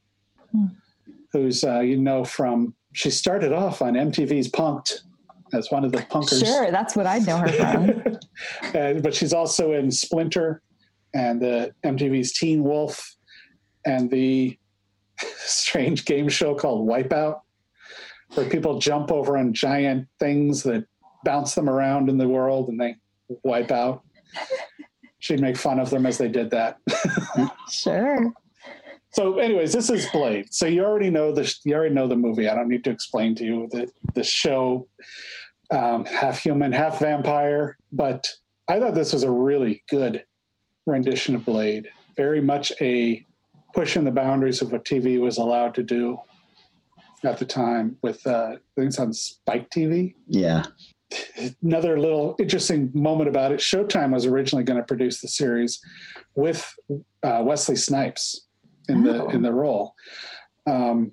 Hmm. 0.51 0.67
who's 1.33 1.63
uh, 1.63 1.79
you 1.81 1.97
know 1.97 2.25
from 2.25 2.75
she 2.93 3.11
started 3.11 3.53
off 3.53 3.83
on 3.83 3.93
MTV's 3.95 4.49
Punk'd 4.49 5.03
as 5.53 5.71
one 5.71 5.85
of 5.85 5.93
the 5.93 5.99
punkers. 5.99 6.45
Sure, 6.45 6.71
that's 6.73 6.97
what 6.97 7.07
I 7.07 7.19
know 7.21 7.37
her 7.39 7.49
from. 7.53 8.17
Uh, 8.75 8.95
but 8.95 9.15
she's 9.15 9.33
also 9.33 9.73
in 9.73 9.91
Splinter 9.91 10.63
and 11.15 11.41
the 11.41 11.75
MTV's 11.85 12.33
Teen 12.33 12.63
Wolf 12.63 13.17
and 13.85 14.11
the 14.11 14.59
strange 15.37 16.05
game 16.05 16.29
show 16.29 16.55
called 16.55 16.89
Wipeout, 16.89 17.41
where 18.35 18.49
people 18.49 18.79
jump 18.79 19.11
over 19.11 19.37
on 19.37 19.53
giant 19.53 20.07
things 20.19 20.63
that 20.63 20.85
bounce 21.25 21.55
them 21.55 21.69
around 21.69 22.09
in 22.09 22.19
the 22.19 22.29
world 22.29 22.69
and 22.69 22.81
they 22.81 22.97
wipe 23.43 23.71
out. 23.71 24.03
She'd 25.19 25.41
make 25.41 25.57
fun 25.57 25.79
of 25.79 25.91
them 25.91 26.07
as 26.07 26.19
they 26.19 26.29
did 26.29 26.51
that. 26.51 26.79
sure. 27.71 28.33
So, 29.13 29.39
anyways, 29.39 29.73
this 29.73 29.91
is 29.91 30.09
Blade. 30.11 30.47
So 30.55 30.67
you 30.67 30.85
already 30.85 31.11
know 31.11 31.33
the 31.33 31.53
you 31.65 31.75
already 31.75 31.95
know 31.95 32.07
the 32.07 32.17
movie. 32.17 32.49
I 32.49 32.55
don't 32.55 32.69
need 32.69 32.85
to 32.85 32.91
explain 32.91 33.35
to 33.37 33.45
you 33.45 33.69
the 33.71 33.91
the 34.15 34.23
show, 34.23 34.89
um, 35.73 36.05
half 36.05 36.39
human, 36.39 36.71
half 36.73 37.01
vampire. 37.01 37.77
But 37.93 38.29
I 38.69 38.79
thought 38.79 38.95
this 38.95 39.13
was 39.13 39.25
a 39.25 39.31
really 39.31 39.83
good 39.91 40.25
rendition 40.91 41.35
of 41.35 41.45
Blade. 41.45 41.89
Very 42.17 42.41
much 42.41 42.73
a 42.81 43.25
pushing 43.75 44.05
the 44.05 44.11
boundaries 44.11 44.63
of 44.63 44.73
what 44.73 44.85
TV 44.85 45.21
was 45.21 45.39
allowed 45.39 45.75
to 45.77 45.83
do 45.83 46.19
at 47.25 47.39
the 47.39 47.45
time. 47.45 47.97
With 48.03 48.27
uh, 48.27 48.57
it's 48.77 48.99
on 48.99 49.13
Spike 49.13 49.71
TV 49.71 50.15
Yeah. 50.27 50.65
another 51.63 51.99
little 51.99 52.37
interesting 52.39 52.91
moment 52.95 53.29
about 53.29 53.51
it 53.51 53.59
showtime 53.59 54.13
was 54.13 54.27
originally 54.27 54.63
going 54.65 54.77
to 54.79 54.85
produce 54.85 55.21
the 55.21 55.27
series 55.27 55.81
with 56.37 56.73
uh, 57.25 57.43
wesley 57.45 57.75
snipes 57.75 58.47
in 58.89 59.03
the 59.03 59.27
in 59.31 59.43
the 59.43 59.53
role 59.53 59.95
um, 60.69 61.11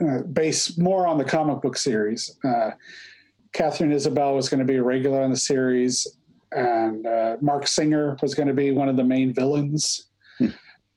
uh, 0.00 0.22
based 0.32 0.78
more 0.78 1.06
on 1.06 1.18
the 1.18 1.24
comic 1.24 1.60
book 1.60 1.76
series 1.76 2.34
uh, 2.44 2.70
Katharine 3.52 3.92
Isabelle 3.92 4.34
was 4.34 4.48
going 4.48 4.60
to 4.60 4.64
be 4.64 4.76
a 4.76 4.82
regular 4.82 5.22
on 5.22 5.30
the 5.30 5.36
series 5.36 6.06
and 6.52 7.06
uh, 7.06 7.36
Marc 7.40 7.66
Singer 7.66 8.16
was 8.22 8.34
going 8.34 8.48
to 8.48 8.54
be 8.54 8.70
one 8.72 8.88
of 8.88 8.96
the 8.96 9.04
main 9.04 9.32
villains 9.34 10.06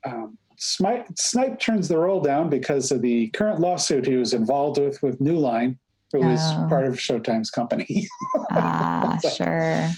um, 0.06 0.38
Snipe, 0.58 1.08
Snipe 1.18 1.60
turns 1.60 1.88
the 1.88 1.98
role 1.98 2.22
down 2.22 2.50
because 2.50 2.92
of 2.92 3.02
the 3.02 3.30
current 3.30 3.60
lawsuit 3.60 4.06
he 4.06 4.16
was 4.16 4.34
involved 4.34 4.80
with 4.80 5.02
with 5.02 5.20
New 5.20 5.38
Line, 5.38 5.78
who 6.12 6.28
is 6.30 6.40
Oh. 6.44 6.68
part 6.70 6.86
of 6.86 6.96
Showtime's 6.96 7.50
company. 7.50 8.08
Ah, 8.52 9.18
sure. 9.36 9.90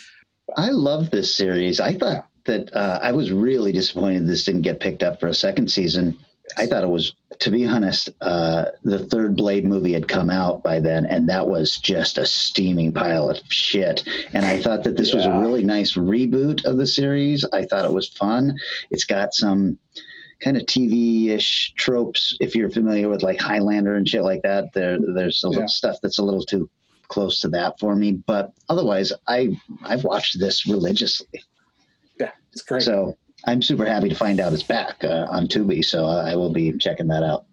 I 0.56 0.70
love 0.70 1.10
this 1.10 1.36
series. 1.36 1.80
I 1.82 1.94
thought 1.98 2.28
that 2.46 2.74
uh, 2.76 3.00
I 3.02 3.12
was 3.12 3.32
really 3.32 3.72
disappointed 3.74 4.26
this 4.28 4.46
didn't 4.46 4.62
get 4.62 4.80
picked 4.80 5.04
up 5.04 5.20
for 5.20 5.28
a 5.28 5.34
second 5.34 5.70
season. 5.70 6.18
I 6.58 6.66
thought 6.68 6.84
it 6.84 6.90
was, 6.90 7.14
to 7.40 7.52
be 7.52 7.66
honest, 7.66 8.10
uh, 8.22 8.66
the 8.84 9.00
third 9.00 9.36
Blade 9.38 9.66
movie 9.66 9.94
had 9.94 10.08
come 10.08 10.30
out 10.30 10.62
by 10.62 10.80
then, 10.80 11.06
and 11.06 11.28
that 11.30 11.48
was 11.48 11.78
just 11.78 12.18
a 12.18 12.26
steaming 12.26 12.92
pile 12.92 13.30
of 13.30 13.40
shit. 13.48 14.04
And 14.34 14.46
I 14.46 14.62
thought 14.62 14.84
that 14.84 14.98
this 14.98 15.14
was 15.14 15.26
a 15.26 15.40
really 15.40 15.64
nice 15.64 15.94
reboot 15.94 16.66
of 16.66 16.78
the 16.78 16.86
series. 16.86 17.46
I 17.54 17.64
thought 17.66 17.86
it 17.86 17.94
was 17.94 18.10
fun. 18.10 18.58
It's 18.92 19.06
got 19.06 19.34
some 19.34 19.80
kind 20.42 20.58
of 20.58 20.64
TV-ish 20.64 21.74
tropes. 21.78 22.36
If 22.42 22.56
you're 22.56 22.70
familiar 22.70 23.08
with 23.08 23.24
like 23.24 23.40
Highlander 23.40 23.96
and 23.96 24.08
shit 24.08 24.24
like 24.24 24.42
that, 24.44 24.74
there 24.74 24.98
there's 25.00 25.44
a 25.44 25.48
little 25.48 25.64
Yeah. 25.64 25.68
stuff 25.68 25.98
that's 26.04 26.20
a 26.20 26.24
little 26.24 26.44
too 26.44 26.70
close 27.08 27.40
to 27.42 27.48
that 27.50 27.80
for 27.80 27.96
me. 27.96 28.12
But 28.12 28.52
otherwise, 28.68 29.14
I 29.28 29.58
I've 29.84 30.04
watched 30.04 30.40
this 30.40 30.68
religiously. 30.68 31.42
yeah, 32.20 32.32
it's 32.52 32.62
great. 32.64 32.84
So 32.84 33.18
I'm 33.46 33.62
super 33.62 33.86
happy 33.86 34.10
to 34.10 34.16
find 34.16 34.40
out 34.40 34.54
it's 34.54 34.64
back 34.64 35.04
uh, 35.04 35.28
on 35.30 35.48
Tubi. 35.48 35.84
So 35.84 36.06
I 36.06 36.36
will 36.36 36.52
be 36.52 36.72
checking 36.78 37.08
that 37.08 37.24
out. 37.24 37.46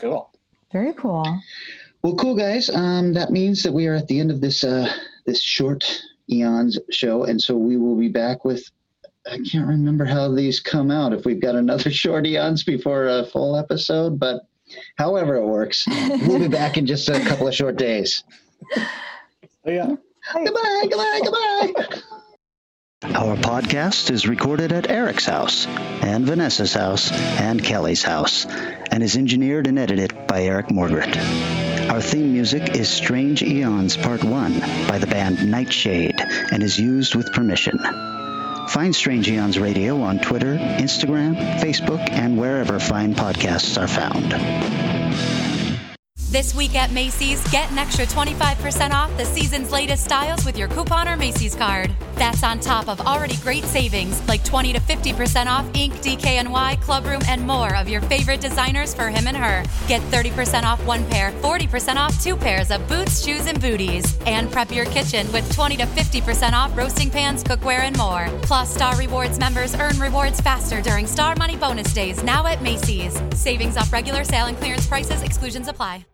cool. 0.00 0.30
Very 0.72 0.92
cool. 0.92 1.24
Well, 2.02 2.14
cool 2.16 2.36
guys. 2.36 2.68
Um, 2.70 3.14
that 3.14 3.30
means 3.30 3.62
that 3.62 3.72
we 3.72 3.86
are 3.86 3.94
at 3.94 4.06
the 4.06 4.20
end 4.20 4.30
of 4.30 4.40
this 4.40 4.62
uh, 4.62 4.92
this 5.26 5.42
short 5.42 6.02
eons 6.30 6.78
show, 6.90 7.24
and 7.24 7.40
so 7.40 7.56
we 7.56 7.76
will 7.76 7.96
be 7.96 8.08
back 8.08 8.44
with. 8.44 8.70
I 9.26 9.38
can't 9.50 9.66
remember 9.66 10.04
how 10.04 10.32
these 10.32 10.60
come 10.60 10.90
out. 10.90 11.12
If 11.12 11.24
we've 11.24 11.40
got 11.40 11.54
another 11.54 11.90
short 12.02 12.26
eons 12.26 12.64
before 12.64 13.06
a 13.06 13.24
full 13.26 13.56
episode, 13.56 14.18
but 14.18 14.46
however 14.96 15.36
it 15.36 15.46
works, 15.46 15.84
we'll 16.26 16.38
be 16.38 16.48
back 16.48 16.76
in 16.76 16.86
just 16.86 17.08
a 17.08 17.18
couple 17.20 17.48
of 17.48 17.54
short 17.54 17.76
days. 17.76 18.22
Oh, 19.66 19.70
yeah. 19.70 19.94
Goodbye, 20.34 20.86
goodbye, 20.88 21.20
goodbye. 21.74 22.00
Our 23.04 23.36
podcast 23.36 24.10
is 24.10 24.26
recorded 24.26 24.72
at 24.72 24.90
Eric's 24.90 25.24
house, 25.24 25.66
and 25.68 26.26
Vanessa's 26.26 26.74
house, 26.74 27.12
and 27.12 27.62
Kelly's 27.62 28.02
house, 28.02 28.44
and 28.44 29.04
is 29.04 29.16
engineered 29.16 29.68
and 29.68 29.78
edited 29.78 30.26
by 30.26 30.42
Eric 30.42 30.66
Morgret. 30.66 31.16
Our 31.90 32.00
theme 32.00 32.32
music 32.32 32.74
is 32.74 32.88
Strange 32.88 33.40
Eons 33.44 33.96
Part 33.96 34.24
1 34.24 34.60
by 34.88 34.98
the 34.98 35.06
band 35.06 35.48
Nightshade 35.48 36.20
and 36.50 36.60
is 36.60 36.76
used 36.76 37.14
with 37.14 37.32
permission. 37.32 37.78
Find 38.68 38.92
Strange 38.96 39.28
Eons 39.28 39.60
Radio 39.60 40.02
on 40.02 40.18
Twitter, 40.18 40.56
Instagram, 40.56 41.36
Facebook, 41.60 42.00
and 42.10 42.36
wherever 42.36 42.80
fine 42.80 43.14
podcasts 43.14 43.80
are 43.80 43.86
found. 43.86 44.34
This 46.30 46.54
week 46.54 46.74
at 46.74 46.92
Macy's, 46.92 47.42
get 47.50 47.70
an 47.70 47.78
extra 47.78 48.04
25% 48.04 48.90
off 48.90 49.16
the 49.16 49.24
season's 49.24 49.72
latest 49.72 50.04
styles 50.04 50.44
with 50.44 50.58
your 50.58 50.68
coupon 50.68 51.08
or 51.08 51.16
Macy's 51.16 51.54
card. 51.54 51.90
That's 52.16 52.42
on 52.42 52.60
top 52.60 52.86
of 52.86 53.00
already 53.00 53.36
great 53.36 53.64
savings 53.64 54.20
like 54.28 54.44
20 54.44 54.74
to 54.74 54.78
50% 54.80 55.46
off 55.46 55.64
Inc., 55.72 55.92
DKNY, 56.02 56.82
Clubroom, 56.82 57.26
and 57.28 57.46
more 57.46 57.74
of 57.74 57.88
your 57.88 58.02
favorite 58.02 58.42
designers 58.42 58.92
for 58.92 59.08
him 59.08 59.26
and 59.26 59.38
her. 59.38 59.64
Get 59.86 60.02
30% 60.10 60.64
off 60.64 60.84
one 60.84 61.02
pair, 61.06 61.32
40% 61.40 61.96
off 61.96 62.22
two 62.22 62.36
pairs 62.36 62.70
of 62.70 62.86
boots, 62.88 63.24
shoes, 63.24 63.46
and 63.46 63.58
booties. 63.58 64.18
And 64.26 64.52
prep 64.52 64.70
your 64.70 64.84
kitchen 64.84 65.32
with 65.32 65.50
20 65.54 65.78
to 65.78 65.86
50% 65.86 66.52
off 66.52 66.76
roasting 66.76 67.08
pans, 67.08 67.42
cookware, 67.42 67.84
and 67.88 67.96
more. 67.96 68.28
Plus, 68.42 68.74
Star 68.74 68.94
Rewards 68.98 69.38
members 69.38 69.74
earn 69.76 69.98
rewards 69.98 70.42
faster 70.42 70.82
during 70.82 71.06
Star 71.06 71.34
Money 71.36 71.56
Bonus 71.56 71.94
Days 71.94 72.22
now 72.22 72.46
at 72.46 72.60
Macy's. 72.60 73.18
Savings 73.32 73.78
off 73.78 73.90
regular 73.94 74.24
sale 74.24 74.44
and 74.44 74.58
clearance 74.58 74.86
prices, 74.86 75.22
exclusions 75.22 75.68
apply. 75.68 76.08